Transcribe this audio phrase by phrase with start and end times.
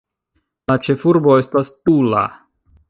[0.71, 2.29] La ĉefurbo estas Tula.